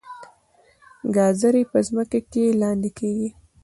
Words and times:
ګازرې 1.15 1.63
په 1.71 1.79
ځمکه 1.87 2.19
کې 2.31 2.43
لاندې 2.61 2.89
کیږي 2.97 3.29